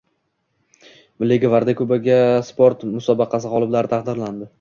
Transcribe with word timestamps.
“Milliy 1.23 1.41
gvardiya 1.43 1.79
kubogi” 1.81 2.15
sport 2.47 2.87
musobaqasi 2.95 3.53
g‘oliblari 3.53 3.93
taqdirlandi 3.93 4.49